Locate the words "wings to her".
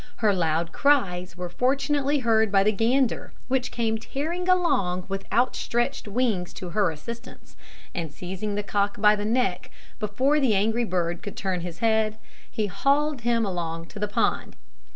6.07-6.89